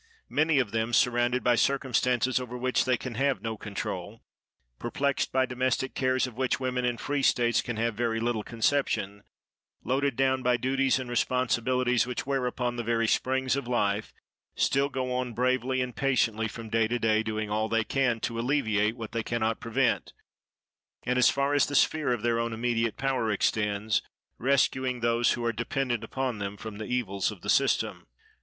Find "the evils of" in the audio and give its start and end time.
26.79-27.41